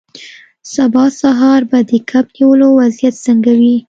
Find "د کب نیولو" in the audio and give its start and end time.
1.89-2.67